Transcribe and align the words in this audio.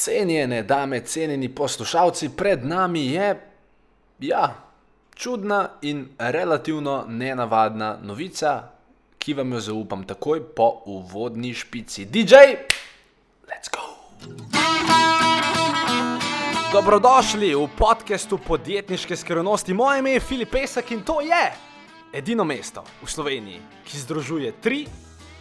Cenjene 0.00 0.62
dame, 0.62 1.00
cenjeni 1.00 1.48
poslušalci, 1.48 2.30
pred 2.36 2.64
nami 2.64 3.06
je, 3.06 3.40
ja, 4.20 4.54
čudna 5.14 5.68
in 5.82 6.08
relativno 6.18 7.04
nenavadna 7.08 7.98
novica, 8.02 8.62
ki 9.18 9.34
vam 9.34 9.52
jo 9.52 9.60
zaupam 9.60 10.06
takoj 10.08 10.40
po 10.56 10.70
uvodni 10.86 11.52
špici. 11.54 12.04
DJ, 12.04 12.34
let's 13.44 13.68
go! 13.68 13.84
Dobrodošli 16.72 17.54
v 17.54 17.68
podkastu 17.78 18.38
podjetniške 18.38 19.16
skrivnosti. 19.16 19.74
Moje 19.74 19.98
ime 19.98 20.16
je 20.16 20.20
Filip 20.20 20.50
Pesek 20.50 20.90
in 20.90 21.04
to 21.04 21.20
je 21.20 21.52
edino 22.12 22.44
mesto 22.44 22.84
v 23.04 23.10
Sloveniji, 23.10 23.60
ki 23.84 23.98
združuje 23.98 24.56
tri 24.64 24.86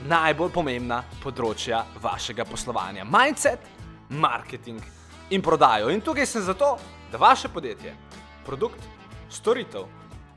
najbolj 0.09 0.51
pomembna 0.51 1.03
področja 1.23 1.85
vašega 2.03 2.43
poslovanja: 2.43 3.07
mindset, 3.07 3.79
marketing 4.09 4.81
in 5.29 5.41
prodajo. 5.41 5.89
In 5.89 6.01
tukaj 6.01 6.25
sem 6.25 6.41
zato, 6.41 6.77
da 7.11 7.17
vaše 7.17 7.49
podjetje, 7.49 7.95
produkt, 8.45 8.79
storitev 9.29 9.83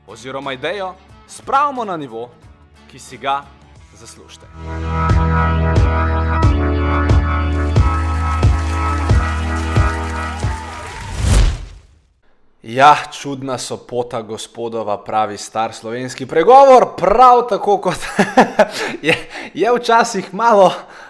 oziroma 0.07 0.53
idejo 0.53 0.93
spravimo 1.27 1.85
na 1.85 1.97
nivo, 1.97 2.29
ki 2.91 2.99
si 2.99 3.17
ga 3.17 3.41
zaslužite. 3.93 4.45
Ja, 12.63 12.95
čudna 13.11 13.57
so 13.57 13.77
pota 13.77 14.21
gospodova, 14.21 15.03
pravi 15.03 15.37
star 15.37 15.73
slovenski 15.73 16.25
pregovor, 16.25 16.95
prav 16.97 17.47
tako 17.49 17.77
kot 17.77 17.97
je, 19.01 19.15
je 19.53 19.71
včasih 19.75 20.33
malo 20.33 20.65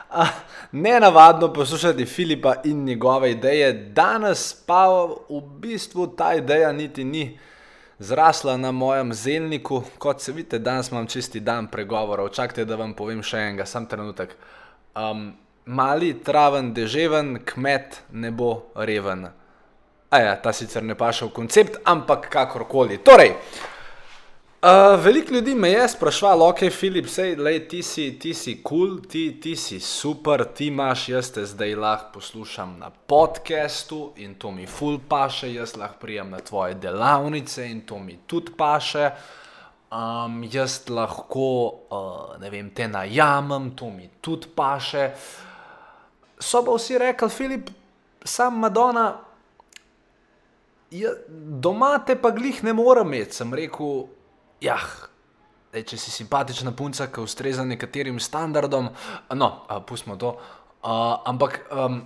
uh, 0.10 0.28
nenavadno 0.74 1.54
poslušati 1.54 2.06
Filipa 2.06 2.56
in 2.64 2.84
njegove 2.84 3.32
ideje, 3.32 3.74
danes 3.74 4.54
pa 4.66 4.88
v 5.30 5.42
bistvu 5.60 6.08
ta 6.08 6.34
ideja 6.34 6.72
niti 6.72 7.04
ni 7.04 7.40
zrasla 8.00 8.58
na 8.58 8.72
mojem 8.72 9.14
zelniku. 9.14 9.84
Kot 9.98 10.22
se 10.22 10.32
vidite, 10.32 10.60
danes 10.60 10.92
imam 10.92 11.08
čisti 11.08 11.40
dan 11.40 11.68
pregovorov. 11.68 12.30
Čakajte, 12.30 12.66
da 12.66 12.76
vam 12.76 12.94
povem 12.94 13.22
še 13.24 13.38
enega, 13.38 13.66
sam 13.66 13.86
trenutek. 13.86 14.36
Um, 14.96 15.34
mali, 15.66 16.14
traven, 16.24 16.74
deževen, 16.74 17.38
kmet 17.46 18.02
ne 18.12 18.32
bo 18.32 18.74
reven. 18.76 19.28
Ja, 20.12 20.36
ta 20.42 20.54
sicer 20.54 20.84
ne 20.84 20.96
paše 20.96 21.26
v 21.26 21.34
koncept, 21.34 21.78
ampak 21.86 22.28
kakorkoli. 22.30 22.98
Torej, 23.06 23.34
uh, 24.64 25.04
veliko 25.04 25.34
ljudi 25.34 25.56
me 25.56 25.70
je 25.70 25.88
sprašvalo, 25.88 26.48
ok, 26.50 26.60
Filip, 26.72 27.08
sej, 27.08 27.36
lej, 27.36 27.60
ti 27.68 27.82
si, 27.84 28.20
ti 28.20 28.34
si 28.34 28.56
kul, 28.64 28.88
cool, 28.88 29.02
ti, 29.10 29.40
ti 29.42 29.56
si 29.56 29.80
super, 29.80 30.46
ti 30.56 30.68
imaš, 30.72 31.10
jaz 31.10 31.32
te 31.36 31.44
zdaj 31.46 31.76
lahko 31.76 32.14
poslušam 32.14 32.78
na 32.80 32.90
podkastu 32.90 34.14
in 34.18 34.36
to 34.36 34.52
mi 34.52 34.68
ful 34.68 35.00
paše, 35.10 35.52
jaz 35.54 35.76
lahko 35.76 36.00
prijem 36.00 36.30
na 36.30 36.40
tvoje 36.40 36.74
delavnice 36.74 37.68
in 37.72 37.82
to 37.82 38.00
mi 38.00 38.18
tudi 38.28 38.56
paše. 38.58 39.12
Um, 39.92 40.42
jaz 40.52 40.80
lahko, 40.90 41.50
uh, 41.92 42.40
ne 42.42 42.50
vem, 42.50 42.72
te 42.74 42.88
najamem, 42.88 43.72
to 43.76 43.90
mi 43.90 44.10
tudi 44.22 44.48
paše. 44.56 45.12
So 46.40 46.64
pa 46.66 46.74
vsi 46.74 46.98
rekli, 46.98 47.30
Filip, 47.30 47.70
sam 48.24 48.60
Madonna 48.60 49.12
ja, 50.94 51.12
doma 51.60 51.98
te 52.06 52.16
pa 52.16 52.32
glih 52.32 52.64
ne 52.64 52.74
morem 52.74 53.14
imeti, 53.14 53.36
sem 53.36 53.54
rekel. 53.54 54.06
Ja, 54.64 54.78
ej, 55.76 55.84
če 55.92 55.98
si 56.00 56.12
simpatična 56.14 56.72
punca, 56.72 57.10
ki 57.12 57.24
ustreza 57.26 57.66
nekaterim 57.68 58.20
standardom, 58.24 58.88
no, 59.36 59.50
pustimo 59.88 60.16
to. 60.16 60.38
Uh, 60.84 61.18
ampak, 61.28 61.58
um, 61.72 61.98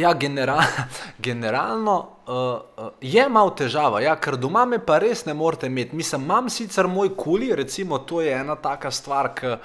ja, 0.00 0.14
general, 0.16 0.62
generalno 1.26 1.96
uh, 2.24 2.88
je 3.00 3.26
malo 3.28 3.52
težava, 3.56 4.00
ja, 4.00 4.14
ker 4.16 4.38
doma 4.40 4.64
me 4.68 4.78
pa 4.80 4.96
res 5.04 5.26
ne 5.28 5.34
morete 5.36 5.68
imeti. 5.68 5.96
Mislim, 5.96 6.24
imam 6.24 6.48
sicer 6.52 6.88
moj 6.88 7.12
kuli, 7.16 7.52
recimo, 7.56 8.00
to 8.08 8.22
je 8.24 8.32
ena 8.40 8.56
taka 8.56 8.90
stvar, 8.90 9.34
ki 9.36 9.56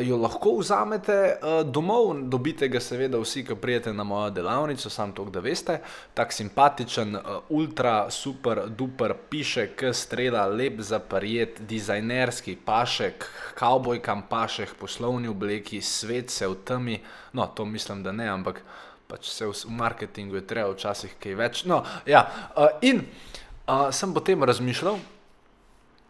jo 0.00 0.16
lahko 0.16 0.56
vzamete 0.58 1.16
uh, 1.36 1.60
domov, 1.70 2.14
dobite 2.28 2.68
ga 2.68 2.80
seveda 2.80 3.18
vsi, 3.18 3.44
ki 3.46 3.56
prijete 3.60 3.92
na 3.92 4.04
mojo 4.04 4.30
delavnico, 4.30 4.90
sam 4.90 5.12
to, 5.12 5.24
da 5.30 5.40
veste. 5.40 5.78
Tak 6.14 6.32
simpatičen, 6.32 7.16
uh, 7.16 7.22
ultra, 7.48 8.10
super, 8.10 8.62
duper, 8.68 9.14
piše, 9.30 9.68
k 9.76 9.92
strela, 9.94 10.46
lep 10.46 10.80
za 10.80 10.98
parijet, 10.98 11.60
dizajnerski 11.68 12.56
pašek, 12.64 13.28
kavbojkam 13.54 14.26
pašek, 14.30 14.74
poslovni 14.80 15.28
obleki, 15.28 15.80
svet 15.80 16.30
se 16.30 16.48
v 16.48 16.54
temi, 16.64 17.00
no 17.32 17.46
to 17.46 17.64
mislim, 17.64 18.02
da 18.02 18.12
ne, 18.12 18.28
ampak 18.28 18.62
pač 19.06 19.30
se 19.30 19.46
v, 19.46 19.52
v 19.52 19.76
marketingu 19.78 20.36
je 20.36 20.46
treba 20.46 20.72
včasih 20.74 21.14
kaj 21.22 21.34
več. 21.34 21.64
No, 21.64 21.84
ja, 22.06 22.26
uh, 22.56 22.78
in 22.82 23.04
sem 23.90 24.12
potem 24.14 24.42
razmišljal, 24.46 24.98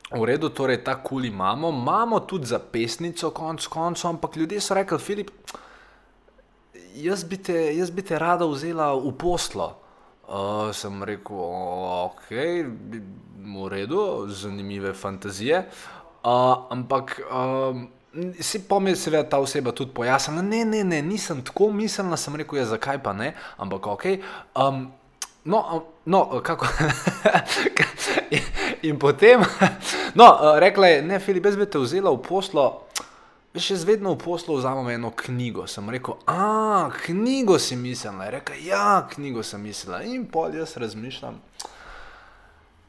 V 0.06 0.22
redu, 0.22 0.49
torej 0.55 0.84
ta 0.87 0.94
kul 1.03 1.25
imamo, 1.27 1.69
imamo 1.75 2.21
tudi 2.21 2.47
zapestnico, 2.47 3.31
konc 3.34 3.67
koncev, 3.67 4.11
ampak 4.11 4.37
ljudje 4.37 4.61
so 4.61 4.75
rekli, 4.75 4.99
Filip, 4.99 5.31
jaz 6.94 7.25
bi 7.25 7.37
te, 7.43 7.75
jaz 7.75 7.91
bi 7.91 8.03
te 8.06 8.19
rada 8.19 8.47
vzela 8.47 8.93
v 8.95 9.11
poslo. 9.19 9.72
Uh, 10.27 10.71
sem 10.75 11.03
rekel, 11.03 11.39
ok, 11.39 12.31
v 13.47 13.66
redu, 13.71 14.27
zanimive 14.31 14.95
fantazije. 14.95 15.66
Uh, 16.22 16.66
ampak 16.71 17.21
um, 17.27 17.89
si 18.41 18.62
pomeni, 18.62 18.97
seveda 18.97 19.27
ta 19.28 19.39
oseba 19.43 19.75
tudi 19.75 19.95
pojasnila, 19.95 20.43
ne, 20.43 20.65
ne, 20.65 20.84
ne, 20.84 21.03
nisem 21.03 21.43
tako 21.43 21.71
mislila, 21.75 22.16
sem 22.19 22.34
rekel, 22.39 22.59
ja, 22.62 22.66
zakaj 22.71 23.03
pa 23.03 23.12
ne, 23.15 23.34
ampak 23.59 23.87
ok. 23.87 24.06
Um, 24.55 24.87
no, 25.45 25.83
no, 26.06 26.25
kako. 26.43 26.71
in 28.83 28.99
potem, 28.99 29.41
no, 30.19 30.27
uh, 30.27 30.59
rekla 30.59 30.87
je, 30.87 31.03
ne, 31.03 31.21
Filip, 31.21 31.47
jaz 31.47 31.57
bi 31.57 31.67
te 31.67 31.79
vzela 31.79 32.11
v 32.11 32.23
poslo. 32.25 32.67
Še 33.57 33.79
vedno 33.89 34.13
v 34.13 34.21
poslu 34.21 34.59
vzamem 34.59 34.91
eno 34.99 35.09
knjigo. 35.17 35.65
Sem 35.65 35.87
rekel, 35.89 36.19
a, 36.29 36.91
knjigo 37.07 37.57
si 37.57 37.77
mislila. 37.81 38.29
Reka, 38.35 38.53
ja, 38.61 39.07
knjigo 39.09 39.41
sem 39.41 39.63
mislila. 39.65 40.03
In 40.05 40.27
pol 40.29 40.53
jaz 40.53 40.75
razmišljam. 40.77 41.39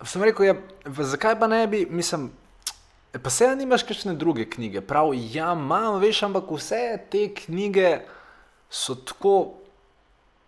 Sem 0.04 0.26
rekel, 0.28 0.50
ja, 0.50 0.58
zakaj 0.84 1.38
pa 1.40 1.48
ne 1.48 1.62
bi, 1.72 1.86
mislim, 1.90 2.28
pa 3.16 3.32
se 3.32 3.48
ja 3.48 3.56
nimaš 3.56 3.88
kakšne 3.88 4.18
druge 4.20 4.44
knjige. 4.50 4.84
Prav, 4.84 5.14
ja, 5.16 5.54
imam, 5.56 6.02
veš, 6.04 6.26
ampak 6.28 6.52
vse 6.52 7.00
te 7.12 7.30
knjige 7.34 8.02
so 8.70 8.98
tako, 9.08 9.54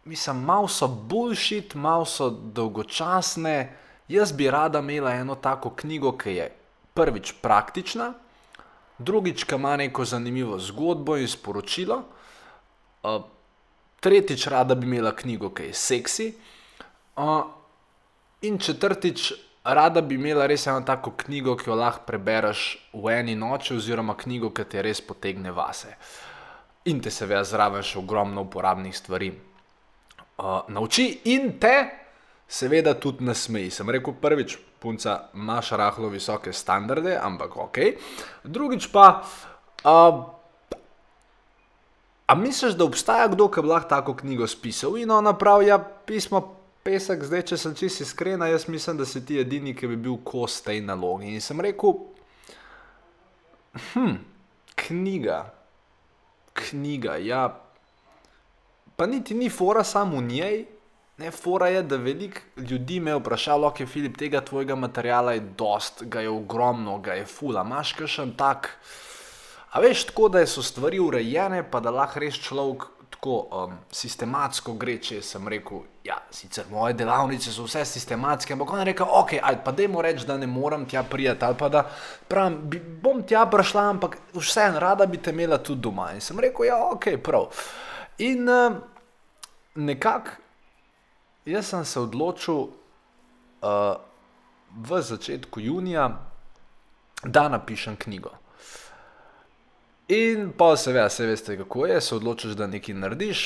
mislim, 0.04 0.44
malo 0.44 0.68
so 0.68 0.88
bullshit, 0.88 1.80
malo 1.80 2.06
so 2.06 2.30
dolgočasne. 2.30 3.72
Jaz 4.10 4.32
bi 4.34 4.50
rada 4.50 4.80
imela 4.80 5.12
eno 5.14 5.36
tako 5.36 5.70
knjigo, 5.70 6.16
ki 6.18 6.32
je 6.34 6.52
prvič 6.94 7.34
praktična, 7.42 8.14
drugič, 8.98 9.44
ki 9.44 9.56
ima 9.56 9.76
neko 9.78 10.06
zanimivo 10.06 10.58
zgodbo 10.60 11.18
in 11.18 11.28
sporočilo, 11.28 12.02
uh, 13.04 13.22
tretjič, 14.00 14.48
rada 14.48 14.76
bi 14.76 14.88
imela 14.88 15.14
knjigo, 15.16 15.52
ki 15.54 15.70
je 15.70 15.74
seksi, 15.74 16.34
uh, 17.16 17.44
in 18.42 18.58
četrtič, 18.58 19.32
rada 19.64 20.02
bi 20.02 20.16
imela 20.16 20.48
res 20.50 20.66
eno 20.68 20.82
tako 20.82 21.14
knjigo, 21.18 21.56
ki 21.56 21.70
jo 21.70 21.78
lahko 21.78 22.08
prebereš 22.08 22.66
v 22.94 23.14
eni 23.14 23.36
noči, 23.36 23.76
oziroma 23.78 24.18
knjigo, 24.18 24.50
ki 24.50 24.66
te 24.66 24.82
res 24.82 25.06
potegne 25.06 25.54
vase. 25.54 25.94
In 26.90 26.98
te 26.98 27.14
seveda 27.14 27.46
zraven 27.46 27.86
še 27.86 28.00
ogromno 28.02 28.42
uporabnih 28.50 28.98
stvari 28.98 29.30
uh, 29.30 30.66
nauči 30.68 31.12
in 31.30 31.60
te 31.62 31.99
seveda 32.50 32.94
tudi 32.94 33.24
na 33.24 33.34
smeji. 33.34 33.70
Sem 33.72 33.90
rekel 33.90 34.16
prvič, 34.22 34.58
punca, 34.82 35.30
imaš 35.38 35.72
rahlo 35.78 36.10
visoke 36.10 36.54
standarde, 36.54 37.14
ampak 37.22 37.58
ok. 37.58 37.78
Drugič 38.44 38.90
pa, 38.92 39.22
uh, 39.86 40.24
a 42.26 42.36
misliš, 42.36 42.74
da 42.74 42.90
obstaja 42.90 43.28
kdo, 43.30 43.52
ki 43.54 43.62
bi 43.62 43.70
lahko 43.70 43.90
tako 43.90 44.16
knjigo 44.18 44.48
spisal? 44.48 44.98
In 44.98 45.12
ona 45.12 45.38
pravi, 45.38 45.70
ja, 45.70 45.78
pismo. 45.80 46.56
Pesek, 46.80 47.26
zdaj, 47.28 47.42
če 47.44 47.58
sem 47.60 47.74
čisto 47.76 48.06
iskren, 48.06 48.40
jaz 48.48 48.64
mislim, 48.72 49.02
da 49.02 49.06
si 49.06 49.20
ti 49.28 49.36
edini, 49.38 49.74
ki 49.76 49.90
bi 49.92 49.98
bil 50.00 50.16
kos 50.24 50.62
tej 50.64 50.80
nalogi. 50.88 51.28
In 51.36 51.44
sem 51.44 51.60
rekel, 51.60 51.98
hm, 53.92 54.16
knjiga, 54.80 55.42
knjiga, 56.56 57.18
ja, 57.20 57.42
pa 58.96 59.10
niti 59.12 59.36
ni 59.36 59.52
fora 59.52 59.84
samo 59.84 60.24
v 60.24 60.24
njej, 60.32 60.58
Ne, 61.20 61.32
fora 61.32 61.68
je, 61.68 61.82
da 61.84 61.98
veliko 62.00 62.40
ljudi 62.58 63.00
me 63.00 63.12
je 63.12 63.16
vprašalo, 63.20 63.68
ok, 63.68 63.82
Filip, 63.88 64.18
tega 64.18 64.40
tvojega 64.42 64.76
materiala 64.76 65.34
je 65.34 65.42
dost, 65.58 66.04
ga 66.04 66.22
je 66.22 66.30
ogromno, 66.30 66.98
ga 67.04 67.14
je 67.14 67.26
fula, 67.26 67.66
imaš 67.68 67.92
kakšen 67.94 68.32
tak. 68.40 68.70
A 69.72 69.82
veš, 69.84 70.06
tako 70.08 70.30
da 70.30 70.46
so 70.48 70.64
stvari 70.64 71.00
urejene, 71.00 71.66
pa 71.72 71.84
da 71.84 71.92
lahko 71.92 72.24
res 72.24 72.40
človek 72.40 72.88
tako 73.12 73.36
um, 73.52 73.76
sistematsko 73.92 74.78
gre, 74.80 74.96
če 75.04 75.20
sem 75.26 75.48
rekel, 75.52 75.84
ja, 76.08 76.22
sicer 76.32 76.72
moje 76.72 76.96
delavnice 76.96 77.52
so 77.52 77.68
vse 77.68 77.84
sistematske, 77.86 78.56
ampak 78.56 78.72
on 78.72 78.80
je 78.80 78.90
rekel, 78.94 79.16
ok, 79.20 79.38
ali 79.44 79.64
pa 79.66 79.76
dajmo 79.76 80.02
reči, 80.02 80.24
da 80.26 80.40
ne 80.40 80.48
morem 80.48 80.88
tja 80.88 81.04
prijeti, 81.04 81.46
ali 81.46 81.60
pa 81.60 81.68
da 81.74 81.84
pravim, 82.32 82.62
bi, 82.72 82.80
bom 82.80 83.26
tja 83.28 83.44
prišla, 83.52 83.90
ampak 83.98 84.22
vseeno 84.40 84.80
rada 84.80 85.06
bi 85.06 85.20
te 85.20 85.36
imela 85.36 85.60
tudi 85.60 85.84
doma. 85.84 86.14
In 86.16 86.24
sem 86.24 86.40
rekel, 86.40 86.72
ja, 86.72 86.80
ok, 86.94 87.18
prav. 87.24 87.52
In 88.24 88.48
uh, 88.48 88.86
nekako 89.76 90.48
jaz 91.46 91.68
sem 91.68 91.86
se 91.86 92.00
odločil 92.00 92.56
uh, 92.56 93.96
v 94.76 95.02
začetku 95.02 95.60
junija, 95.60 96.10
da 97.24 97.50
napišem 97.50 97.96
knjigo. 98.00 98.32
In 100.10 100.52
pa 100.58 100.78
seveda, 100.78 101.10
se 101.10 101.26
veste, 101.26 101.58
kako 101.58 101.86
je, 101.86 102.02
se 102.02 102.16
odločiš, 102.16 102.52
da 102.52 102.68
nekaj 102.68 102.96
narediš, 102.96 103.42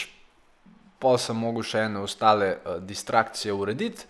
pa 0.99 1.17
sem 1.17 1.35
mogel 1.35 1.65
še 1.67 1.87
ene 1.87 2.03
ostale 2.03 2.53
uh, 2.55 2.77
distrakcije 2.79 3.53
urediti. 3.53 4.05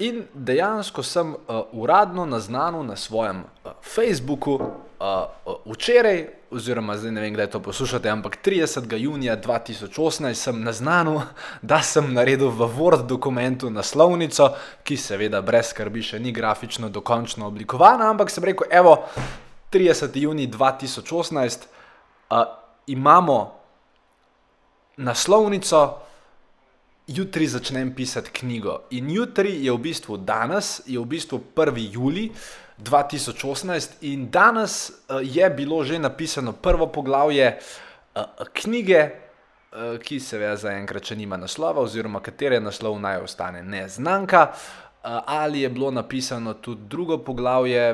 In 0.00 0.24
dejansko 0.34 1.02
sem 1.04 1.34
uh, 1.34 1.62
uradno 1.72 2.26
naznanil 2.26 2.82
na 2.84 2.96
svojem 2.96 3.44
uh, 3.44 3.72
Facebooku 3.84 4.54
uh, 4.56 4.68
uh, 5.00 5.54
včeraj, 5.72 6.39
oziroma 6.50 6.96
zdaj 6.96 7.12
ne 7.12 7.20
vem, 7.20 7.34
kdaj 7.34 7.50
to 7.50 7.60
poslušate, 7.62 8.08
ampak 8.10 8.38
30. 8.44 8.96
junija 8.98 9.36
2018 9.40 10.34
sem 10.34 10.62
naznanil, 10.62 11.20
da 11.62 11.82
sem 11.82 12.12
naredil 12.14 12.50
v 12.50 12.68
Word 12.76 13.06
dokumentu 13.06 13.70
naslovnico, 13.70 14.50
ki 14.84 14.96
seveda 14.96 15.42
brez 15.42 15.70
skrbi 15.70 16.02
še 16.02 16.18
ni 16.18 16.32
grafično 16.32 16.88
dokončno 16.88 17.46
oblikovana, 17.46 18.10
ampak 18.10 18.30
sem 18.30 18.44
rekel, 18.44 18.66
evo, 18.70 18.98
30. 19.70 20.16
junij 20.18 20.50
2018 20.50 21.66
uh, 22.30 22.44
imamo 22.86 23.38
naslovnico 24.96 25.98
jutri 27.06 27.46
začnem 27.46 27.94
pisati 27.94 28.30
knjigo. 28.30 28.80
In 28.90 29.10
jutri 29.10 29.64
je 29.64 29.72
v 29.72 29.78
bistvu 29.78 30.16
danes, 30.16 30.80
je 30.86 30.98
v 30.98 31.06
bistvu 31.06 31.40
1. 31.54 31.86
juli 31.92 32.30
2018, 32.84 33.90
in 34.00 34.30
danes 34.30 34.90
uh, 34.90 35.20
je 35.22 35.50
bilo 35.50 35.84
že 35.84 35.98
napisano 35.98 36.52
prvo 36.52 36.86
poglavje 36.86 37.58
uh, 37.58 38.22
knjige, 38.52 39.10
uh, 39.72 39.98
ki 40.02 40.20
seveda 40.20 40.56
zaenkrat 40.56 41.12
še 41.12 41.16
nima 41.16 41.36
naslova, 41.36 41.82
oziroma 41.82 42.20
katere 42.20 42.60
naslov 42.60 43.00
naj 43.00 43.24
ostane 43.24 43.62
neznanka. 43.62 44.52
Ali 45.26 45.62
je 45.62 45.68
bilo 45.72 45.90
napisano 45.90 46.54
tudi 46.54 46.82
drugo 46.88 47.18
poglavje? 47.24 47.84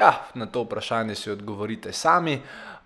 Ja, 0.00 0.12
na 0.34 0.46
to 0.46 0.62
vprašanje 0.64 1.14
si 1.14 1.30
odgovorite 1.30 1.92
sami. 1.92 2.34
Uh, 2.34 2.77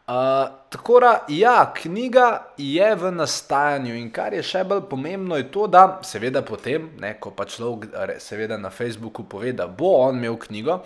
tako 0.69 1.01
da, 1.01 1.25
ja, 1.29 1.73
knjiga 1.77 2.43
je 2.57 2.95
v 2.95 3.11
nastajanju 3.13 3.95
in 3.95 4.11
kar 4.13 4.35
je 4.35 4.43
še 4.43 4.65
bolj 4.65 4.83
pomembno, 4.91 5.37
je 5.37 5.47
to, 5.53 5.67
da 5.71 6.01
seveda 6.03 6.43
potem, 6.43 6.89
ne, 7.01 7.15
ko 7.21 7.31
pa 7.31 7.47
človek 7.47 8.19
seveda 8.21 8.59
na 8.59 8.71
Facebooku 8.71 9.25
pove, 9.25 9.53
da 9.53 9.67
bo 9.67 9.95
on 10.03 10.19
imel 10.19 10.37
knjigo, 10.43 10.81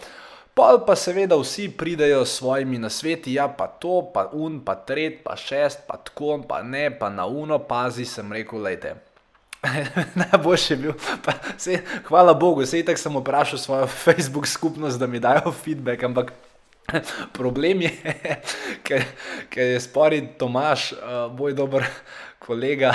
pol 0.56 0.81
pa 0.87 0.96
seveda 0.96 1.37
vsi 1.40 1.69
pridejo 1.78 2.25
s 2.25 2.38
svojimi 2.38 2.78
nasveti, 2.82 3.34
ja, 3.37 3.49
pa 3.49 3.67
to, 3.67 4.02
pa 4.14 4.28
un, 4.32 4.61
pa 4.64 4.75
tret, 4.75 5.23
pa 5.25 5.37
šest, 5.37 5.87
pa 5.88 5.96
tako, 5.96 6.38
pa 6.49 6.62
ne, 6.62 6.88
pa 6.90 7.11
na 7.11 7.26
uno, 7.26 7.58
pazi, 7.58 8.05
sem 8.05 8.32
rekel, 8.32 8.62
lejte. 8.69 8.96
Najboljši 10.20 10.73
je 10.73 10.76
bil, 10.76 10.93
pa, 11.25 11.32
sej, 11.58 11.81
hvala 12.08 12.34
Bogu, 12.34 12.67
sej 12.67 12.84
tako 12.87 13.00
sem 13.02 13.17
vprašal 13.23 13.58
svojo 13.58 13.87
Facebook 14.05 14.46
skupnost, 14.46 15.00
da 15.00 15.06
mi 15.06 15.20
dajo 15.20 15.52
feedback, 15.52 16.05
ampak 16.05 16.32
Problem 17.38 17.82
je, 17.82 17.90
ker, 18.86 19.04
ker 19.50 19.74
je 19.74 19.80
spori 19.82 20.20
Tomaš, 20.38 20.92
uh, 20.92 21.26
moj 21.34 21.54
dober 21.58 21.86
kolega, 22.38 22.94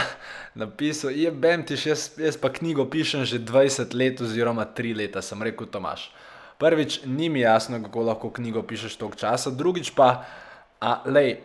napisal, 0.55 1.11
je 1.11 1.31
bem 1.31 1.65
ti, 1.67 1.75
jaz, 1.75 2.11
jaz 2.19 2.39
pa 2.39 2.51
knjigo 2.53 2.85
pišem 2.89 3.25
že 3.27 3.41
20 3.43 3.95
let 3.97 4.21
oziroma 4.21 4.65
3 4.65 4.95
leta, 4.95 5.21
sem 5.21 5.41
rekel 5.43 5.67
Tomaš. 5.67 6.11
Prvič, 6.61 7.01
ni 7.05 7.29
mi 7.29 7.41
jasno, 7.41 7.81
kako 7.83 8.03
lahko 8.05 8.29
knjigo 8.29 8.63
pišeš 8.63 8.95
toliko 8.95 9.17
časa, 9.17 9.51
drugič 9.51 9.91
pa, 9.97 10.23
a, 10.79 11.01
lej, 11.05 11.41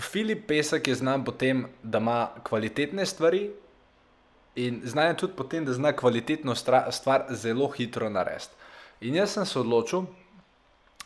Filip 0.00 0.46
Pesek 0.48 0.88
je 0.88 0.94
znan 0.94 1.24
po 1.24 1.34
tem, 1.36 1.66
da 1.82 1.98
ima 1.98 2.30
kvalitetne 2.42 3.06
stvari 3.06 3.50
in 4.56 4.80
znan 4.84 5.12
je 5.12 5.16
tudi 5.24 5.36
po 5.36 5.44
tem, 5.44 5.64
da 5.64 5.72
zna 5.72 5.92
kvalitetno 5.92 6.54
stvar 6.54 7.26
zelo 7.30 7.68
hitro 7.76 8.08
narediti. 8.10 8.56
In 9.00 9.14
jaz 9.18 9.34
sem 9.34 9.46
se 9.46 9.58
odločil, 9.58 10.06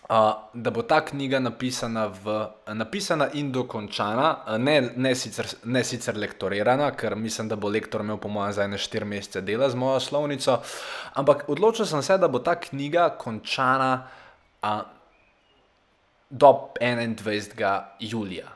da 0.09 0.71
bo 0.71 0.83
ta 0.83 1.01
knjiga 1.05 1.41
napisana, 1.41 2.07
v, 2.07 2.47
napisana 2.75 3.29
in 3.35 3.53
dokončana, 3.53 4.59
ne, 4.59 4.81
ne, 4.97 5.15
sicer, 5.15 5.49
ne 5.65 5.83
sicer 5.85 6.17
lektorirana, 6.17 6.93
ker 6.95 7.17
mislim, 7.17 7.49
da 7.49 7.57
bo 7.57 7.69
lektor 7.69 8.05
imel, 8.05 8.21
po 8.23 8.29
mojem, 8.29 8.53
za 8.53 8.65
ene 8.65 8.79
štiri 8.79 9.05
mesece 9.05 9.43
dela 9.43 9.71
z 9.71 9.75
mojo 9.75 10.01
slovnico, 10.01 10.61
ampak 11.15 11.49
odločil 11.51 11.87
sem 11.91 12.03
se, 12.03 12.19
da 12.23 12.29
bo 12.29 12.39
ta 12.39 12.55
knjiga 12.61 13.09
končana 13.19 14.07
uh, 14.63 14.81
do 16.31 16.53
21. 16.81 17.83
julija. 18.01 18.55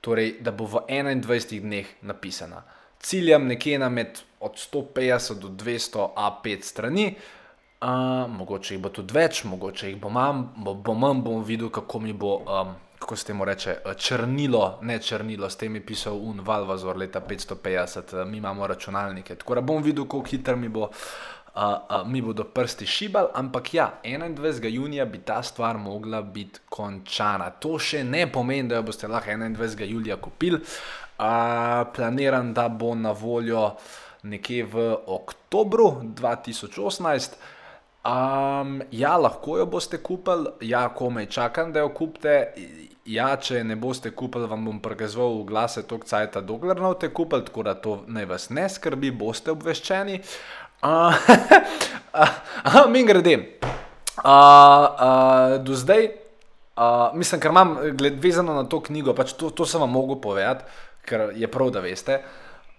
Torej, 0.00 0.40
da 0.44 0.52
bo 0.52 0.66
v 0.66 0.84
21 0.90 1.60
dneh 1.62 1.88
napisana. 2.02 2.64
Ciljem 3.00 3.46
nekje 3.46 3.78
na 3.78 3.88
med 3.88 4.20
od 4.40 4.58
150 4.58 5.40
do 5.40 5.48
200 5.48 6.08
A5 6.16 6.62
strani. 6.62 7.14
Uh, 7.16 7.41
mogoče 8.28 8.74
jih 8.74 8.82
bo 8.82 8.90
tudi 8.94 9.14
več, 9.14 9.42
mogoče 9.44 9.90
jih 9.90 9.98
bo 10.00 10.10
manj, 10.10 10.44
bo, 10.62 10.74
bo 10.74 10.94
manj 10.94 11.22
bom 11.24 11.42
videl, 11.44 11.70
kako 11.70 11.98
mi 12.00 12.12
bo, 12.12 12.36
um, 12.46 12.74
kako 12.98 13.16
se 13.16 13.26
temu 13.26 13.44
reče, 13.44 13.76
črnilo, 13.98 14.78
ne 14.82 14.98
črnilo, 15.02 15.50
s 15.50 15.56
tem 15.56 15.74
je 15.76 15.86
pisal 15.86 16.18
Un 16.18 16.40
Valvazor 16.46 16.96
leta 16.96 17.20
550, 17.20 18.24
mi 18.24 18.38
imamo 18.38 18.66
računalnike. 18.66 19.34
Tako 19.34 19.54
da 19.54 19.60
bom 19.60 19.82
videl, 19.82 20.04
kako 20.04 20.22
hitro 20.30 20.56
mi 20.56 20.68
bo. 20.68 20.90
Uh, 21.52 21.62
uh, 21.62 22.06
mi 22.08 22.22
bodo 22.22 22.44
prsti 22.44 22.86
šibali, 22.86 23.28
ampak 23.34 23.74
ja, 23.74 23.90
21. 24.04 24.68
junija 24.72 25.04
bi 25.04 25.18
ta 25.18 25.42
stvar 25.42 25.78
mogla 25.78 26.22
biti 26.22 26.60
končana. 26.68 27.50
To 27.50 27.76
še 27.78 28.04
ne 28.04 28.22
pomeni, 28.32 28.68
da 28.68 28.78
jo 28.78 28.86
boste 28.88 29.08
lahko 29.08 29.30
21. 29.30 29.84
julija 29.84 30.16
kupili. 30.16 30.62
Uh, 31.18 31.26
planiram, 31.94 32.54
da 32.54 32.68
bo 32.68 32.94
na 32.94 33.12
voljo 33.12 33.74
nekje 34.22 34.64
v 34.64 34.86
oktobru 35.06 35.90
2018. 36.16 37.36
Um, 38.02 38.80
ja, 38.90 39.14
lahko 39.16 39.60
jo 39.60 39.66
boste 39.70 40.00
kupili, 40.02 40.50
ja, 40.66 40.88
komaj 40.94 41.26
čakam, 41.26 41.70
da 41.72 41.84
jo 41.84 41.92
kupite. 41.94 42.50
Ja, 43.06 43.28
če 43.38 43.60
ne 43.66 43.76
boste 43.78 44.10
kupili, 44.10 44.48
vam 44.50 44.64
bom 44.66 44.80
prekazoval 44.82 45.36
v 45.38 45.44
glase 45.46 45.84
tok 45.86 46.02
cajt, 46.10 46.40
dokler 46.46 46.80
ne 46.80 46.88
boste 46.88 47.12
kupili, 47.14 47.46
tako 47.46 47.62
da 47.66 47.76
to 47.78 48.00
naj 48.10 48.26
vas 48.26 48.48
ne 48.50 48.66
skrbi, 48.70 49.12
boste 49.14 49.54
obveščeni. 49.54 50.18
Uh, 50.82 51.14
uh, 52.18 52.90
Mi 52.90 53.04
gredem. 53.06 53.46
Uh, 53.62 54.26
uh, 54.26 55.54
do 55.62 55.78
zdaj, 55.78 56.10
uh, 56.74 57.14
mislim, 57.14 57.40
ker 57.40 57.54
imam 57.54 57.78
gled, 57.94 58.18
vezano 58.22 58.58
na 58.58 58.66
to 58.66 58.82
knjigo, 58.82 59.14
pač 59.14 59.36
to, 59.38 59.54
to 59.54 59.66
sem 59.66 59.82
vam 59.82 59.94
mogel 59.94 60.18
povedati, 60.22 60.66
ker 61.06 61.30
je 61.38 61.46
prav, 61.50 61.70
da 61.70 61.86
veste. 61.86 62.18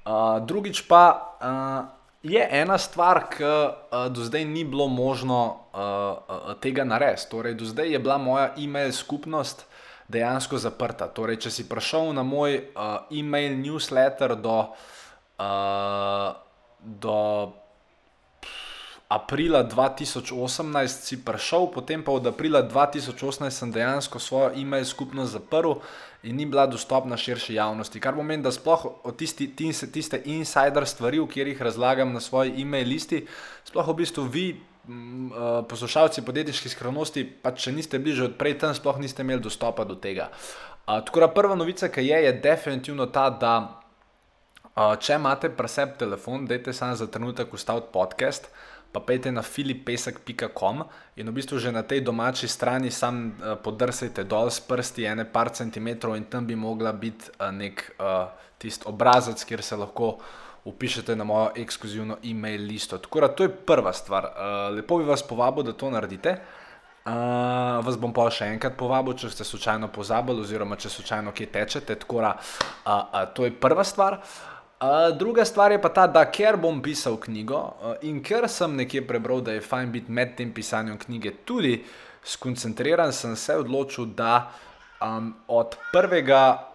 Uh, 0.03 0.43
drugič 0.43 0.83
pa. 0.91 1.03
Uh, 1.39 2.02
Je 2.23 2.39
ena 2.39 2.77
stvar, 2.79 3.25
ki 3.35 3.43
uh, 3.43 4.05
do 4.07 4.23
zdaj 4.23 4.45
ni 4.47 4.63
bilo 4.63 4.87
možno 4.87 5.39
uh, 5.43 5.79
uh, 5.79 6.53
tega 6.63 6.85
narediti. 6.87 7.27
Torej, 7.31 7.57
do 7.59 7.65
zdaj 7.67 7.91
je 7.91 7.99
bila 7.99 8.17
moja 8.17 8.53
e-mail 8.57 8.91
skupnost 8.95 9.65
dejansko 10.07 10.57
zaprta. 10.57 11.09
Torej, 11.11 11.41
če 11.43 11.51
si 11.51 11.67
prišel 11.67 12.13
na 12.15 12.23
moj 12.23 12.61
uh, 12.61 13.03
e-mail 13.11 13.57
newsletter 13.59 14.37
do, 14.39 14.55
uh, 15.39 16.31
do 16.79 17.17
aprila 19.13 19.61
2018 19.61 20.33
si 20.87 21.21
prišel, 21.21 21.69
potem 21.69 22.01
pa 22.01 22.11
od 22.17 22.25
aprila 22.25 22.65
2018 22.65 23.49
sem 23.53 23.69
dejansko 23.69 24.17
svojo 24.19 24.57
e-mail 24.57 24.85
skupnost 24.85 25.37
zaprl 25.37 25.77
in 26.23 26.35
ni 26.35 26.45
bila 26.49 26.65
dostopna 26.65 27.17
širši 27.17 27.53
javnosti. 27.53 27.99
Kar 27.99 28.15
pomeni, 28.17 28.43
da 28.43 28.51
sploh 28.51 29.05
od 29.05 29.17
tisti, 29.17 29.51
tiste, 29.55 29.91
tiste 29.91 30.21
insider 30.25 30.87
stvari, 30.87 31.19
v 31.19 31.27
katerih 31.29 31.61
razlagam 31.61 32.13
na 32.13 32.19
svoji 32.19 32.55
e-mail 32.61 32.89
listi, 32.89 33.25
sploh 33.69 33.93
v 33.93 33.99
bistvu 34.01 34.25
vi. 34.25 34.47
Mm, 34.83 35.31
uh, 35.31 35.63
poslušalci 35.63 36.25
podjetniških 36.27 36.71
skrivnosti, 36.73 37.21
pa 37.23 37.53
če 37.55 37.71
niste 37.71 37.95
bili 38.03 38.17
že 38.17 38.25
odprej 38.25 38.57
tam, 38.59 38.73
sploh 38.75 38.97
niste 38.99 39.23
imeli 39.23 39.39
dostopa 39.39 39.85
do 39.87 39.95
tega. 39.95 40.27
Uh, 40.83 40.99
tako 41.07 41.23
da 41.23 41.29
prva 41.31 41.55
novica, 41.55 41.87
ki 41.87 42.03
je, 42.03 42.17
je 42.25 42.33
definitivno 42.43 43.05
ta, 43.07 43.29
da 43.31 43.53
uh, 44.75 44.97
če 44.99 45.15
imate 45.15 45.53
preseb 45.55 45.95
telefon, 46.01 46.43
dajte 46.51 46.73
samo 46.75 46.99
za 46.99 47.07
trenutek 47.07 47.53
ustaviti 47.55 47.93
podcast, 47.95 48.51
pa 48.93 49.01
pejte 49.01 49.33
na 49.33 49.41
filipesek.com 49.41 50.85
in 51.17 51.25
v 51.25 51.33
bistvu 51.33 51.57
že 51.57 51.73
na 51.73 51.81
tej 51.81 52.05
domači 52.05 52.45
strani 52.45 52.93
sam 52.93 53.33
uh, 53.33 53.57
podrsajte 53.57 54.21
dol 54.23 54.53
s 54.53 54.61
prsti 54.61 55.09
ene 55.09 55.25
par 55.25 55.49
centimetrov 55.49 56.13
in 56.13 56.29
tam 56.29 56.45
bi 56.45 56.53
mogla 56.53 56.93
biti 56.93 57.33
uh, 57.41 57.49
nek 57.49 57.97
uh, 57.97 58.29
tisti 58.61 58.85
obrazec, 58.85 59.41
kjer 59.43 59.61
se 59.65 59.75
lahko 59.75 60.17
upišete 60.65 61.15
na 61.15 61.25
mojo 61.27 61.49
ekskluzivno 61.59 62.17
e-mail 62.23 62.61
listo. 62.61 62.97
Tako 62.97 63.19
da 63.19 63.27
to 63.27 63.43
je 63.43 63.49
prva 63.51 63.93
stvar. 63.93 64.29
Uh, 64.29 64.75
lepo 64.75 64.97
bi 64.97 65.09
vas 65.09 65.25
povabil, 65.27 65.63
da 65.63 65.73
to 65.73 65.89
naredite. 65.89 66.37
Uh, 67.03 67.11
vas 67.83 67.97
bom 67.99 68.13
pa 68.15 68.29
še 68.31 68.47
enkrat 68.53 68.77
povabil, 68.79 69.17
če 69.19 69.33
ste 69.33 69.43
slučajno 69.43 69.89
pozabili, 69.91 70.45
oziroma 70.45 70.77
če 70.79 70.93
slučajno 70.93 71.35
kje 71.35 71.49
tečete. 71.51 71.99
Tako 71.99 72.23
da 72.23 72.37
uh, 72.37 72.93
uh, 72.93 73.25
to 73.35 73.49
je 73.49 73.51
prva 73.51 73.83
stvar. 73.83 74.21
Uh, 74.21 74.52
druga 75.17 75.45
stvar 75.45 75.71
je 75.71 75.81
pa 75.81 75.89
ta, 75.89 76.07
da 76.07 76.25
ker 76.31 76.57
bom 76.57 76.81
pisal 76.81 77.17
knjigo 77.21 77.59
uh, 77.59 77.93
in 78.01 78.23
ker 78.23 78.49
sem 78.49 78.75
nekje 78.75 79.03
prebral, 79.07 79.41
da 79.41 79.53
je 79.53 79.61
fajn 79.61 79.91
biti 79.91 80.11
med 80.11 80.35
tem 80.37 80.53
pisanjem 80.53 80.97
knjige 80.97 81.31
tudi 81.45 81.77
skoncentriran, 82.25 83.13
sem 83.13 83.35
se 83.35 83.55
odločil, 83.57 84.05
da 84.05 84.51
um, 85.01 85.33
od 85.47 85.77
prvega. 85.91 86.69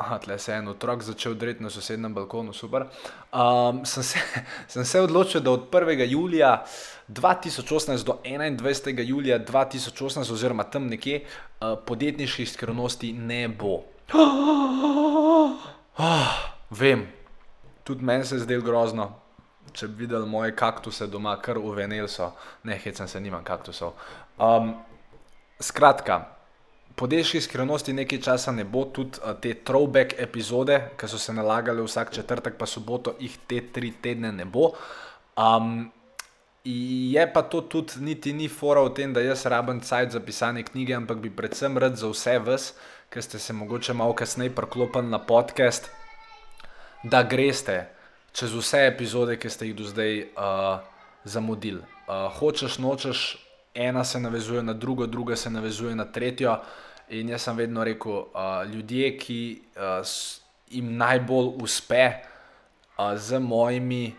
Aha, 0.00 0.18
tle 0.18 0.38
se 0.38 0.52
je 0.52 0.58
en 0.58 0.68
otrok 0.68 1.02
začel 1.04 1.34
dreti 1.34 1.62
na 1.62 1.70
sosednjem 1.70 2.14
balkonu, 2.14 2.52
super. 2.56 2.86
Um, 3.32 3.84
sem, 3.84 4.02
se, 4.02 4.18
sem 4.72 4.84
se 4.84 5.00
odločil, 5.00 5.40
da 5.40 5.50
od 5.50 5.68
1. 5.72 6.06
julija 6.08 6.64
2018 7.08 8.04
do 8.04 8.18
21. 8.24 9.04
julija 9.08 9.38
2018, 9.38 10.32
oziroma 10.32 10.64
tam 10.64 10.86
nekje, 10.86 11.24
uh, 11.24 11.78
podjetniških 11.86 12.52
skrivnosti 12.52 13.12
ne 13.12 13.48
bo. 13.48 13.82
Oh, 14.12 15.52
vem, 16.70 17.06
tudi 17.84 18.04
meni 18.04 18.24
se 18.24 18.34
je 18.34 18.46
zdelo 18.46 18.62
grozno. 18.62 19.10
Če 19.72 19.86
bi 19.88 20.06
videl 20.06 20.24
moje 20.26 20.54
kaktuse 20.56 21.06
doma, 21.06 21.36
kar 21.42 21.58
uvenel 21.58 22.08
so, 22.10 22.32
ne 22.66 22.78
hecam 22.80 23.08
se, 23.08 23.20
nimam 23.20 23.44
kaktusov. 23.46 23.92
Um, 24.40 24.72
skratka, 25.62 26.16
podjetniških 26.98 27.44
skrivnosti 27.44 27.94
nekaj 27.94 28.22
časa 28.24 28.52
ne 28.56 28.64
bo, 28.64 28.86
tudi 28.90 29.20
uh, 29.22 29.36
te 29.38 29.52
throwback 29.54 30.16
epizode, 30.18 30.80
ki 30.98 31.10
so 31.12 31.20
se 31.22 31.36
nalagale 31.36 31.84
vsak 31.86 32.10
četrtek, 32.16 32.58
pa 32.58 32.66
soboto, 32.66 33.14
jih 33.20 33.36
te 33.46 33.60
tri 33.72 33.92
tedne 34.02 34.32
ne 34.32 34.48
bo. 34.48 34.72
Um, 35.38 35.90
je 36.64 37.32
pa 37.32 37.42
to 37.42 37.60
tudi 37.60 38.02
niti 38.04 38.32
ni 38.32 38.48
fora 38.48 38.82
v 38.84 38.92
tem, 38.96 39.14
da 39.14 39.22
jaz 39.24 39.46
rabim 39.46 39.80
cajt 39.80 40.12
za 40.12 40.20
pisanje 40.20 40.66
knjige, 40.66 40.94
ampak 40.94 41.22
bi 41.22 41.30
predvsem 41.30 41.78
rad 41.78 41.96
za 41.96 42.10
vse 42.10 42.38
vas, 42.38 42.72
ki 43.10 43.22
ste 43.22 43.38
se 43.38 43.52
mogoče 43.52 43.94
malo 43.94 44.12
kasneje 44.14 44.52
priklopili 44.54 45.08
na 45.08 45.18
podcast, 45.18 45.88
da 47.02 47.22
greste 47.22 47.86
čez 48.32 48.54
vse 48.54 48.86
epizode, 48.86 49.36
ki 49.38 49.50
ste 49.50 49.66
jih 49.66 49.76
do 49.76 49.84
zdaj 49.84 50.20
uh, 50.22 50.84
zamudili. 51.24 51.82
Uh, 52.06 52.30
hočeš, 52.38 52.78
nočeš, 52.78 53.38
ena 53.74 54.04
se 54.04 54.20
navezuje 54.20 54.62
na 54.62 54.72
drugo, 54.72 55.06
druga 55.06 55.36
se 55.36 55.50
navezuje 55.50 55.94
na 55.94 56.04
tretjo. 56.04 56.58
In 57.10 57.28
jaz 57.28 57.42
sem 57.42 57.56
vedno 57.56 57.84
rekel, 57.84 58.12
uh, 58.12 58.62
ljudje, 58.70 59.16
ki 59.18 59.40
uh, 59.76 60.06
jim 60.70 60.96
najbolj 60.96 61.56
uspe 61.62 62.04
uh, 62.12 63.16
z 63.18 63.38
mojimi 63.38 64.14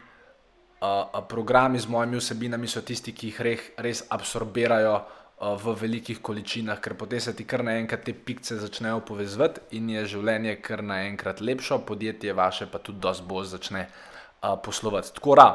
uh, 0.82 1.24
programi, 1.30 1.80
z 1.80 1.88
mojimi 1.88 2.20
vsebinami, 2.20 2.68
so 2.68 2.82
tisti, 2.82 3.16
ki 3.16 3.32
jih 3.32 3.42
res, 3.42 3.72
res 3.78 4.04
absorbirajo 4.10 4.96
uh, 4.96 5.21
v 5.42 5.74
velikih 5.74 6.20
količinah, 6.22 6.78
ker 6.78 6.94
potem 6.94 7.20
se 7.20 7.34
ti 7.34 7.48
kar 7.50 7.64
naenkrat 7.66 8.04
te 8.06 8.14
pikce 8.14 8.60
začnejo 8.62 9.00
povezati 9.06 9.78
in 9.78 9.90
je 9.90 10.04
življenje 10.14 10.60
kar 10.62 10.84
naenkrat 10.86 11.42
lepše, 11.42 11.80
podjetje 11.88 12.34
vaše 12.38 12.68
pa 12.70 12.78
tudi 12.78 13.02
dosti 13.02 13.26
bolj 13.26 13.48
začne 13.56 13.88
uh, 13.88 14.54
poslovati. 14.62 15.16
Tako 15.16 15.38
da. 15.40 15.48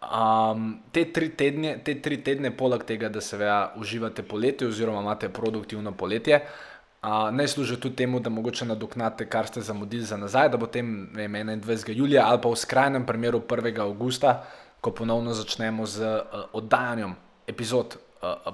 Um, 0.00 0.66
te, 0.92 1.06
tri 1.12 1.30
tedne, 1.36 1.78
te 1.84 1.94
tri 2.00 2.18
tedne, 2.24 2.50
poleg 2.56 2.84
tega, 2.88 3.08
da 3.08 3.20
se 3.24 3.36
veja 3.40 3.72
uživate 3.80 4.22
poletje, 4.22 4.68
oziroma 4.68 5.00
imate 5.00 5.32
produktivno 5.32 5.94
poletje, 5.96 6.42
uh, 6.44 7.30
naj 7.32 7.48
služi 7.56 7.80
tudi 7.80 7.96
temu, 8.02 8.20
da 8.20 8.28
mogoče 8.28 8.68
nadoknate, 8.68 9.28
kar 9.32 9.48
ste 9.48 9.64
zamudili 9.64 10.04
za 10.04 10.20
nazaj, 10.20 10.52
da 10.52 10.60
bo 10.60 10.68
tem 10.68 11.08
vem, 11.16 11.40
21. 11.40 11.96
julija 11.96 12.28
ali 12.28 12.42
pa 12.42 12.52
v 12.52 12.60
skrajnem 12.66 13.08
primeru 13.08 13.40
1. 13.48 13.80
augusta, 13.80 14.42
ko 14.80 14.92
ponovno 14.92 15.32
začnemo 15.32 15.88
z 15.88 16.04
uh, 16.04 16.46
oddajanjem 16.52 17.16
epizod 17.48 17.96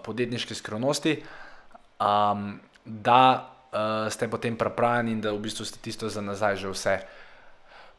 podjetniške 0.05 0.55
skrivnosti, 0.55 1.23
um, 2.01 2.61
da 2.85 3.23
uh, 3.73 4.13
ste 4.13 4.31
potem 4.31 4.57
pripravljeni 4.57 5.13
in 5.13 5.21
da 5.21 5.33
v 5.33 5.43
bistvu 5.43 5.65
ste 5.65 5.79
tisto 5.83 6.09
za 6.09 6.21
nazaj 6.21 6.57
že 6.57 6.69
vse 6.71 6.99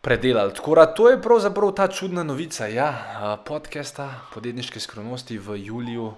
predelali. 0.01 0.53
Tako 0.53 0.75
da 0.75 0.85
to 0.85 1.09
je 1.09 1.21
pravzaprav 1.21 1.71
ta 1.71 1.87
čudna 1.87 2.23
novica. 2.23 2.67
Ja, 2.67 3.37
podcasta 3.45 4.09
podjetniške 4.33 4.79
skrivnosti 4.79 5.37
v 5.37 5.57
juliju, 5.65 6.13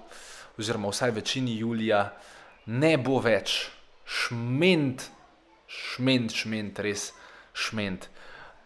oziroma 0.58 0.90
vsaj 0.90 1.12
večini 1.12 1.58
julija, 1.58 2.12
ne 2.66 2.98
bo 2.98 3.20
več 3.20 3.70
šment, 4.06 5.10
šment, 5.68 6.32
šment, 6.34 6.80
res 6.80 7.14
šment. 7.54 8.10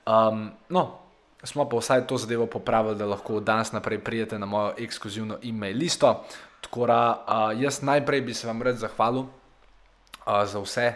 Um, 0.06 0.52
no, 0.70 1.03
smo 1.44 1.70
pa 1.70 1.78
vsaj 1.78 2.08
to 2.08 2.18
zadevo 2.18 2.46
popravili, 2.46 2.96
da 2.96 3.06
lahko 3.06 3.36
od 3.36 3.44
danes 3.44 3.72
naprej 3.72 4.00
prijete 4.00 4.40
na 4.40 4.46
mojo 4.46 4.74
ekskluzivno 4.78 5.38
e-mail 5.44 5.78
listo. 5.78 6.24
Tako 6.62 6.88
da 6.88 7.00
uh, 7.28 7.62
jaz 7.62 7.82
najprej 7.82 8.22
bi 8.22 8.34
se 8.34 8.48
vam 8.48 8.62
rad 8.62 8.78
zahvalil 8.78 9.22
uh, 9.22 10.46
za 10.46 10.60
vse 10.60 10.94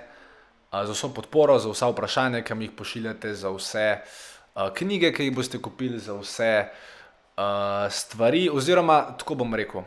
za 0.71 0.91
vso 0.91 1.09
podporo, 1.13 1.59
za 1.59 1.69
vsa 1.69 1.87
vprašanja, 1.87 2.41
ki 2.41 2.55
mi 2.55 2.65
jih 2.65 2.71
pošiljate, 2.77 3.33
za 3.33 3.49
vse 3.49 3.87
uh, 3.97 4.69
knjige, 4.73 5.13
ki 5.13 5.29
jih 5.29 5.35
boste 5.35 5.61
kupili, 5.61 5.99
za 5.99 6.13
vse 6.13 6.67
uh, 6.67 7.43
stvari. 7.89 8.49
Oziroma, 8.53 9.01
tako 9.17 9.35
bom 9.35 9.55
rekel. 9.55 9.81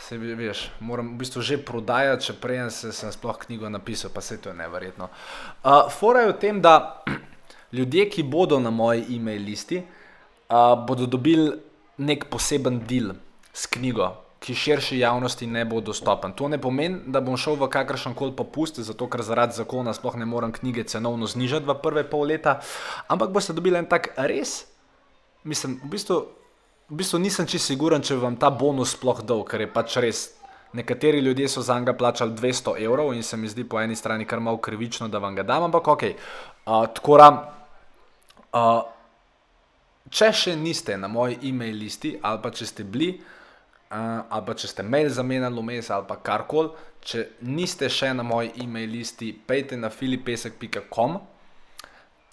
Se 0.00 0.18
veš, 0.18 0.68
moram 0.80 1.14
v 1.14 1.18
bistvu 1.18 1.42
že 1.42 1.58
prodajati, 1.58 2.28
če 2.28 2.34
prej 2.40 2.70
se, 2.70 2.92
sem 2.92 3.12
sploh 3.12 3.38
knjigo 3.46 3.68
napisal, 3.68 4.10
pa 4.14 4.20
se 4.20 4.38
to 4.40 4.48
je 4.48 4.54
neverjetno. 4.54 5.08
Uh, 5.64 5.90
fora 5.90 6.26
je 6.26 6.32
v 6.32 6.38
tem, 6.38 6.60
da 6.62 7.02
ljudje, 7.76 8.08
ki 8.10 8.22
bodo 8.22 8.58
na 8.60 8.70
moji 8.70 9.04
e-mail 9.16 9.44
listi, 9.44 9.82
uh, 9.82 10.74
bodo 10.86 11.06
dobili 11.06 11.52
nek 11.98 12.28
poseben 12.30 12.80
del 12.88 13.14
s 13.52 13.66
knjigo, 13.72 14.10
ki 14.40 14.54
širši 14.54 14.98
javnosti 14.98 15.46
ne 15.46 15.64
bo 15.64 15.80
dostopen. 15.80 16.34
To 16.36 16.48
ne 16.48 16.58
pomeni, 16.60 17.00
da 17.06 17.20
bom 17.24 17.38
šel 17.40 17.56
v 17.56 17.70
kakršen 17.72 18.14
koli 18.14 18.36
popust, 18.36 18.80
zato 18.84 19.08
ker 19.10 19.24
zaradi 19.24 19.56
zakona 19.56 19.94
sploh 19.96 20.16
ne 20.20 20.28
morem 20.28 20.52
knjige 20.52 20.84
cenovno 20.84 21.26
znižati 21.26 21.66
v 21.66 21.78
prve 21.82 22.04
pol 22.10 22.28
leta, 22.28 22.60
ampak 23.08 23.32
boste 23.32 23.56
dobili 23.56 23.80
en 23.80 23.88
tak 23.88 24.12
res, 24.16 24.66
mislim, 25.44 25.80
v 25.84 25.92
bistvu, 25.96 26.20
v 26.92 27.00
bistvu 27.00 27.22
nisem 27.22 27.48
čisto 27.48 27.72
siguren, 27.72 28.04
če 28.04 28.20
vam 28.20 28.36
ta 28.36 28.52
bonus 28.52 28.94
sploh 28.94 29.24
dol, 29.24 29.46
ker 29.48 29.64
je 29.64 29.72
pač 29.72 29.96
res. 30.04 30.28
Nekateri 30.76 31.22
ljudje 31.24 31.48
so 31.48 31.62
za 31.62 31.78
njega 31.78 31.94
plačali 31.96 32.34
200 32.36 32.74
evrov 32.84 33.14
in 33.14 33.22
se 33.22 33.36
mi 33.36 33.48
zdi 33.48 33.64
po 33.64 33.80
eni 33.80 33.96
strani 33.96 34.26
kar 34.28 34.40
malo 34.40 34.58
krivično, 34.60 35.08
da 35.08 35.18
vam 35.18 35.34
ga 35.34 35.42
dam, 35.46 35.62
ampak 35.70 35.88
ok. 35.88 36.02
Uh, 36.66 36.84
tako 36.92 37.16
da, 37.16 37.28
uh, 38.56 38.82
če 40.10 40.32
še 40.32 40.56
niste 40.56 40.96
na 40.96 41.10
moji 41.12 41.38
e-mail 41.50 41.76
listi 41.84 42.16
ali 42.22 42.42
pa 42.42 42.54
če 42.54 42.72
ste 42.72 42.84
bili, 42.84 43.12
Uh, 43.86 44.26
ali 44.34 44.42
pa 44.42 44.54
če 44.58 44.66
ste 44.66 44.82
mail 44.82 45.06
zamenjali 45.14 45.62
vmes 45.62 45.92
ali 45.94 46.08
pa 46.08 46.16
karkoli, 46.18 46.72
če 47.06 47.20
niste 47.46 47.86
še 47.86 48.08
na 48.18 48.24
moji 48.26 48.48
e-mail 48.64 48.90
listi, 48.90 49.28
pejte 49.30 49.76
na 49.78 49.92
filipesek.com 49.94 51.20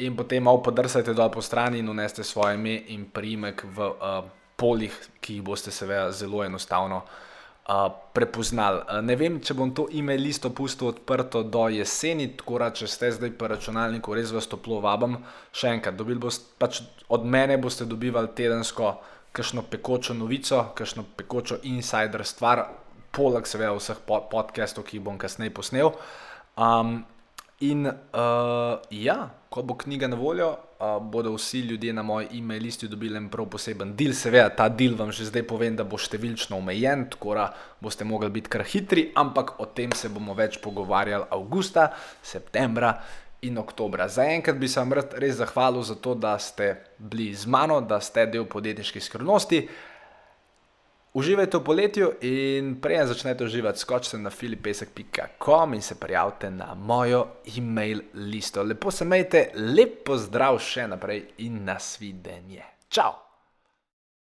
in 0.02 0.16
potem 0.18 0.42
malo 0.42 0.64
podrsajte 0.66 1.14
dol 1.14 1.30
po 1.30 1.44
strani 1.46 1.84
in 1.84 1.92
uneste 1.94 2.26
svoje 2.26 2.58
ime 2.58 2.74
in 2.96 3.06
primek 3.06 3.62
v 3.70 3.86
uh, 3.86 4.24
polih, 4.58 4.96
ki 5.22 5.38
jih 5.38 5.46
boste 5.46 5.70
seveda 5.70 6.10
zelo 6.10 6.42
enostavno 6.42 7.04
prepoznali. 8.14 8.82
Ne 9.08 9.16
vem, 9.16 9.40
če 9.40 9.56
bom 9.56 9.72
to 9.72 9.86
e-mail 9.96 10.22
listo 10.22 10.50
pustil 10.52 10.90
odprto 10.90 11.44
do 11.48 11.68
jeseni, 11.72 12.28
tako 12.38 12.60
da 12.60 12.70
če 12.76 12.90
ste 12.92 13.12
zdaj 13.16 13.32
pri 13.40 13.54
računalniku, 13.56 14.16
res 14.16 14.34
vas 14.36 14.50
toplo 14.52 14.82
vabim. 14.84 15.16
Še 15.56 15.72
enkrat, 15.78 15.96
boste, 15.96 16.52
pač 16.60 16.82
od 17.08 17.24
mene 17.26 17.58
boste 17.58 17.88
dobivali 17.88 18.34
tedensko 18.36 18.98
kakšno 19.34 19.64
pekočo 19.72 20.14
novico, 20.14 20.60
kakšno 20.76 21.06
pekočo 21.18 21.62
insider 21.64 22.26
stvar, 22.28 22.68
poleg 23.16 23.48
seveda 23.48 23.74
vseh 23.78 24.04
podcastov, 24.06 24.84
ki 24.86 25.00
jih 25.00 25.06
bom 25.06 25.18
kasneje 25.18 25.54
posnel. 25.56 25.94
Um, 26.60 27.02
in 27.60 27.86
uh, 27.88 28.82
ja, 28.90 29.30
ko 29.50 29.62
bo 29.64 29.76
knjiga 29.78 30.08
na 30.08 30.18
voljo, 30.18 30.50
uh, 30.80 30.98
bodo 31.02 31.34
vsi 31.36 31.60
ljudje 31.60 31.94
na 31.94 32.04
moji 32.04 32.28
e-mail 32.34 32.64
listi 32.64 32.88
dobili 32.88 33.18
en 33.18 33.30
prav 33.30 33.46
poseben 33.50 33.96
del. 33.96 34.14
Seveda, 34.18 34.50
ta 34.50 34.70
del 34.70 34.96
vam 34.98 35.12
že 35.12 35.30
zdaj 35.30 35.46
povem, 35.48 35.76
da 35.76 35.86
bo 35.86 35.98
številčno 35.98 36.58
omejen, 36.58 37.08
tako 37.14 37.38
da 37.38 37.50
boste 37.82 38.06
mogli 38.06 38.32
biti 38.34 38.50
kar 38.50 38.66
hitri, 38.68 39.12
ampak 39.16 39.60
o 39.60 39.66
tem 39.66 39.94
se 39.96 40.10
bomo 40.10 40.34
več 40.34 40.58
pogovarjali 40.64 41.30
avgusta, 41.32 41.92
septembra 42.22 42.98
in 43.44 43.58
oktobra. 43.58 44.08
Zaenkrat 44.08 44.58
bi 44.58 44.68
se 44.68 44.80
vam 44.80 44.94
res 44.94 45.38
zahvalil 45.38 45.84
za 45.84 45.96
to, 45.96 46.16
da 46.16 46.38
ste 46.40 46.76
bili 46.98 47.34
z 47.36 47.48
mano, 47.48 47.82
da 47.82 48.00
ste 48.02 48.26
del 48.26 48.46
podjetniških 48.50 49.04
skrivnosti. 49.04 49.68
Uživajte 51.14 51.58
v 51.58 51.64
poletju 51.64 52.08
in 52.26 52.72
prej 52.82 53.04
začnete 53.12 53.46
uživati, 53.46 53.80
skočite 53.80 54.18
na 54.18 54.30
filipesek.com 54.34 55.74
in 55.74 55.82
se 55.82 55.96
prijavite 56.00 56.50
na 56.52 56.74
mojo 56.74 57.28
e-mail 57.58 58.02
listo. 58.14 58.64
Lepo 58.64 58.92
se 58.92 59.06
imejte, 59.06 59.52
lepo 59.56 60.18
zdrav 60.18 60.58
še 60.58 60.88
naprej 60.90 61.28
in 61.46 61.62
nasvidenje. 61.70 62.66
Ciao! 62.90 63.33